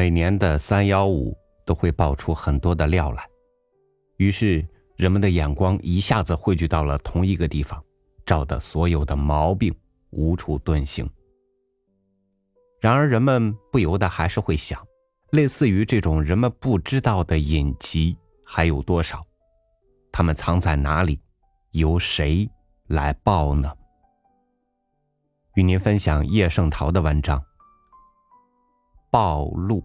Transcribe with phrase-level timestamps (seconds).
[0.00, 3.28] 每年的三幺五都会爆出很多的料来，
[4.16, 4.66] 于是
[4.96, 7.84] 人们的眼光一下子汇聚到了同一个地方，
[8.24, 9.70] 照得所有的毛病
[10.08, 11.06] 无处遁形。
[12.80, 14.82] 然而，人们不由得还是会想，
[15.32, 19.20] 类似于这种人们不知道的隐疾还有多少？
[20.10, 21.20] 他们藏在哪里？
[21.72, 22.50] 由谁
[22.86, 23.70] 来报呢？
[25.56, 27.38] 与您分享叶圣陶的文章
[29.10, 29.82] 《暴露》。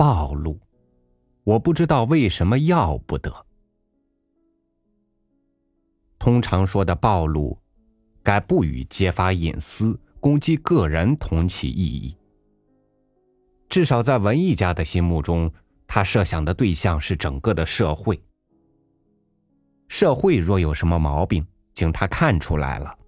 [0.00, 0.58] 暴露，
[1.44, 3.30] 我不知道为什么要不得。
[6.18, 7.58] 通常说的暴露，
[8.22, 12.16] 该不予揭发隐私、攻击个人同其意义。
[13.68, 15.52] 至少在文艺家的心目中，
[15.86, 18.18] 他设想的对象是整个的社会。
[19.88, 22.98] 社会若有什么毛病，经他看出来了，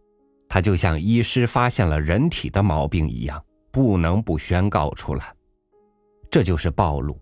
[0.47, 5.35] 他就像医师发现了人体的毛病一样，不能不宣告出来。
[6.33, 7.17] 这就是暴露。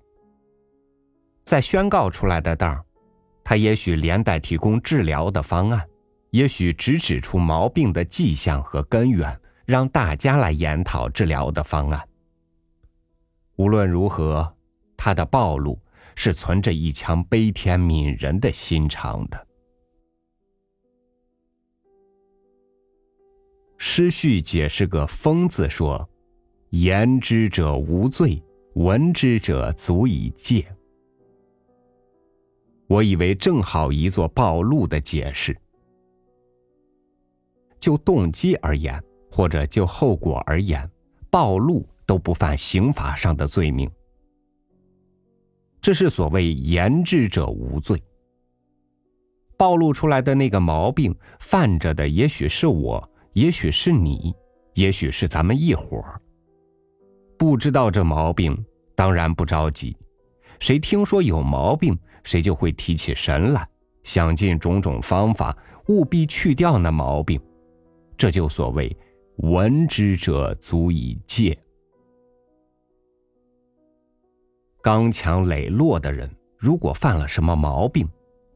[1.45, 2.83] 在宣告出来的当儿。
[3.43, 5.85] 他也许连带提供治疗的方案，
[6.31, 12.09] 也许只指出毛病的迹象和根源，让大家来研讨治疗的方案。
[13.57, 14.55] 无论如何，
[14.97, 15.77] 他的暴露
[16.15, 19.47] 是存着一腔悲天悯人的心肠的。
[23.79, 26.09] 诗序解释个“疯”字，说
[26.71, 28.41] ：“言之者无罪，
[28.75, 30.65] 闻之者足以戒。”
[32.87, 35.57] 我以为正好一座暴露的解释。
[37.79, 40.89] 就动机而言，或者就后果而言，
[41.31, 43.91] 暴露都不犯刑法上的罪名。
[45.81, 48.03] 这是所谓言之者无罪。
[49.57, 54.35] 暴露出来的那个毛病，犯着的也许是我，也许是你，
[54.75, 56.21] 也许是咱们一伙儿。
[57.41, 58.55] 不知道这毛病，
[58.95, 59.97] 当然不着急。
[60.59, 61.99] 谁听说有毛病？
[62.23, 63.67] 谁就会提起神来，
[64.05, 65.57] 想尽种种方法，
[65.87, 67.41] 务必去掉那毛病。
[68.19, 68.95] 这就所谓
[69.41, 71.59] “闻之者足以戒”。
[74.83, 78.07] 刚强磊落的人，如果犯了什么毛病，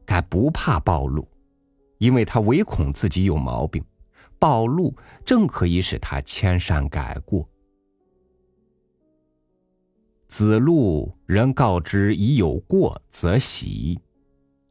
[0.05, 1.27] 该不怕暴露，
[1.97, 3.83] 因为他唯恐自己有毛病，
[4.37, 7.49] 暴露正可以使他迁善改过。
[10.27, 13.99] 子路人告之已有过，则喜，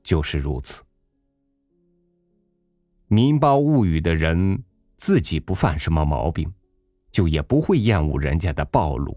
[0.02, 0.82] 就是如此。
[3.06, 4.62] 民胞物语的人
[4.96, 6.52] 自己不犯什么毛病，
[7.12, 9.16] 就也不会厌恶人家的暴露，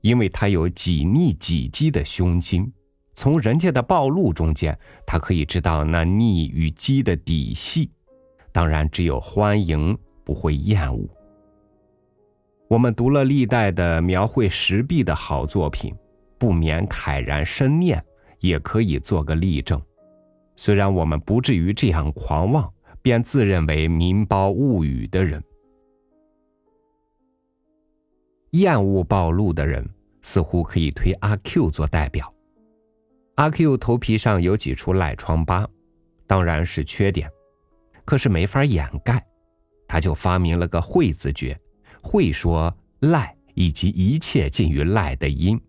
[0.00, 2.72] 因为他有己逆己积的胸襟，
[3.12, 4.76] 从人家的暴露中间，
[5.06, 7.90] 他可以知道那逆与积的底细，
[8.52, 11.15] 当然只有欢迎，不会厌恶。
[12.68, 15.94] 我们读了历代的描绘石壁的好作品，
[16.36, 18.04] 不免慨然深念，
[18.40, 19.80] 也可以做个例证。
[20.56, 22.72] 虽然我们不至于这样狂妄，
[23.02, 25.40] 便自认为民胞物语的人，
[28.50, 29.88] 厌恶暴露的人，
[30.22, 32.32] 似乎可以推阿 Q 做代表。
[33.36, 35.68] 阿 Q 头皮上有几处赖疮疤，
[36.26, 37.30] 当然是缺点，
[38.04, 39.24] 可是没法掩盖，
[39.86, 41.56] 他就发明了个会字诀。
[42.06, 45.60] 会说赖以及一切近于赖的音，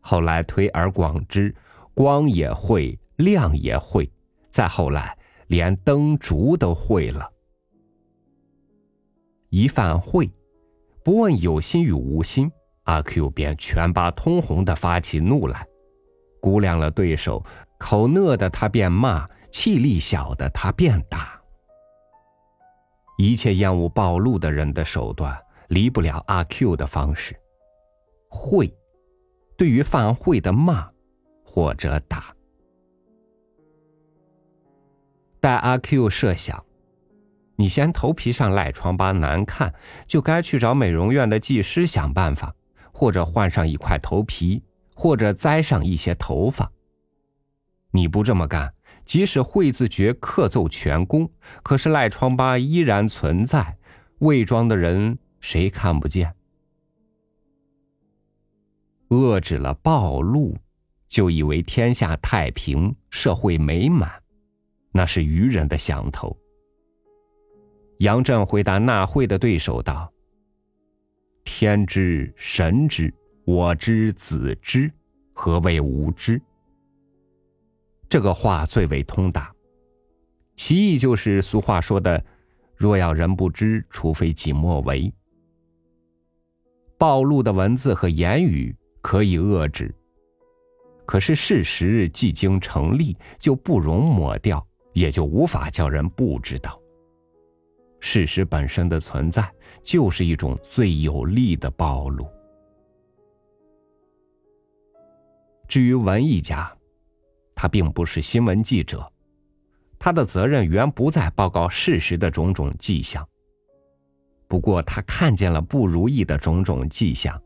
[0.00, 1.54] 后来推而广之，
[1.92, 4.10] 光也会，亮也会，
[4.48, 5.14] 再后来
[5.48, 7.30] 连灯烛都会了。
[9.50, 10.30] 一犯会，
[11.04, 12.50] 不问有心与无心，
[12.84, 15.66] 阿 Q 便全巴通红的发起怒来，
[16.40, 17.44] 估量了对手，
[17.78, 21.41] 口讷的他便骂，气力小的他便打。
[23.16, 27.38] 一切厌恶暴露的人的手段，离不了阿 Q 的方式。
[28.28, 28.74] 会，
[29.56, 30.90] 对于犯会的骂，
[31.44, 32.34] 或者打。
[35.40, 36.64] 待阿 Q 设想，
[37.56, 39.74] 你嫌头皮上赖疮疤难看，
[40.06, 42.54] 就该去找美容院的技师想办法，
[42.92, 44.62] 或者换上一块头皮，
[44.94, 46.72] 或者栽上一些头发。
[47.90, 48.72] 你不这么干。
[49.04, 51.30] 即使会字诀刻奏全功，
[51.62, 53.76] 可是赖疮疤依然存在。
[54.20, 56.34] 伪装的人谁看不见？
[59.08, 60.56] 遏制了暴露，
[61.08, 64.10] 就以为天下太平，社会美满，
[64.92, 66.36] 那是愚人的想头。
[67.98, 70.10] 杨震回答纳会的对手道
[71.44, 73.12] ：“天知，神知，
[73.44, 74.90] 我知，子知，
[75.32, 76.40] 何谓无知？”
[78.12, 79.50] 这个话最为通达。
[80.54, 82.22] 其意就是俗话说的
[82.76, 85.10] “若要人不知，除非己莫为”。
[86.98, 89.94] 暴露的文字和言语可以遏制，
[91.06, 94.62] 可是事实既经成立，就不容抹掉，
[94.92, 96.78] 也就无法叫人不知道。
[97.98, 99.50] 事实本身的存在，
[99.82, 102.26] 就是一种最有力的暴露。
[105.66, 106.70] 至于文艺家，
[107.62, 109.08] 他并不是新闻记者，
[109.96, 113.24] 他的责任原不在报告事实的种种迹象。
[114.48, 117.40] 不过，他看见了不如意的种种迹象，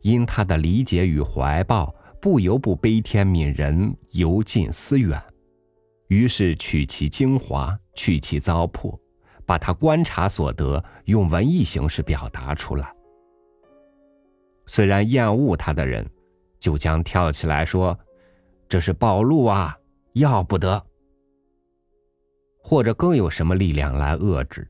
[0.00, 5.22] 因他的理解与怀抱，不由不悲天悯人，由近思远，
[6.06, 8.98] 于是取其精华，去其糟粕。
[9.44, 12.90] 把他观察所得用文艺形式表达出来。
[14.66, 16.08] 虽然厌恶他的人，
[16.58, 17.98] 就将跳起来说
[18.68, 19.78] ：“这是暴露啊，
[20.12, 20.84] 要不得。”
[22.60, 24.68] 或者更有什么力量来遏制，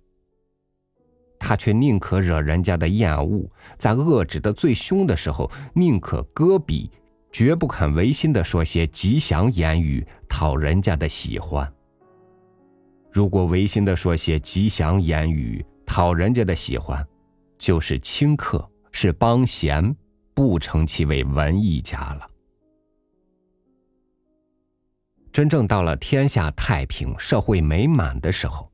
[1.36, 6.88] 他却宁可惹人家的厌恶，在遏制的最凶的时候，宁可搁笔，
[7.32, 11.72] 绝不肯违心的说些吉祥言语，讨人家的喜欢。
[13.10, 17.04] 如果违心的说些吉祥言语讨人家的喜欢，
[17.58, 19.96] 就是轻客，是帮闲，
[20.34, 22.28] 不称其为文艺家了。
[25.32, 28.70] 真正到了天下太平、社会美满的时候，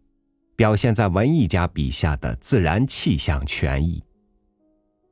[0.57, 4.03] 表现在文艺家笔下的自然气象全异，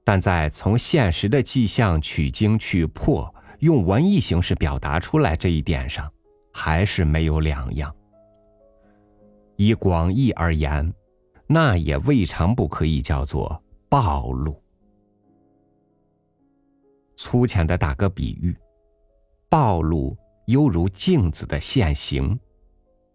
[0.05, 6.11] 但在从现实的迹象取经去破，用文艺形式表达出来这一点上，
[6.53, 7.95] 还是没有两样。
[9.57, 10.93] 以广义而言，
[11.47, 14.61] 那也未尝不可以叫做暴露。
[17.17, 18.57] 粗浅的打个比喻，
[19.49, 20.17] 暴露
[20.47, 22.39] 犹如镜子的现形，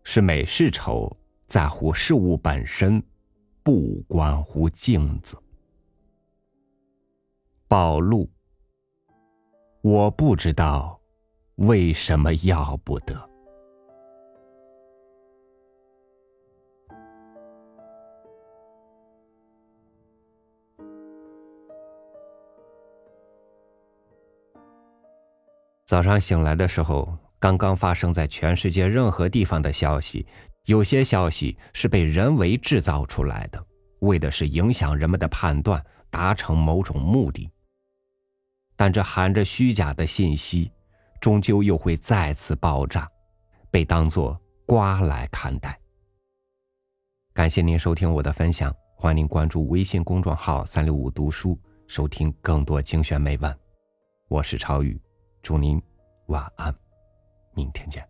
[0.03, 1.15] 是美是丑
[1.45, 3.03] 在乎事物本身，
[3.63, 5.37] 不关乎镜子。
[7.67, 8.29] 暴露，
[9.81, 10.99] 我不知道
[11.55, 13.36] 为什么要不得。
[25.87, 30.27] 早上醒来的时候，刚刚发生在全世界任何地方的消息，
[30.65, 33.65] 有些消息是被人为制造出来的，
[34.01, 37.49] 为的是影响人们的判断，达成某种目的。
[38.75, 40.69] 但这含着虚假的信息，
[41.21, 43.09] 终究又会再次爆炸，
[43.71, 45.79] 被当作瓜来看待。
[47.33, 51.57] 感谢您收听我的分享，欢迎您关注微信公众号“三六五读书”，
[51.87, 53.57] 收听更多精选美文。
[54.27, 54.99] 我是超宇。
[55.47, 55.81] 祝您
[56.25, 56.75] 晚安，
[57.53, 58.05] 明天见。